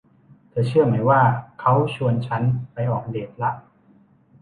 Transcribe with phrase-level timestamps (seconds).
[0.49, 1.21] เธอเชื่อไหมว่า
[1.59, 3.51] เค้าชวนชั้นไปออกเดทล่ะ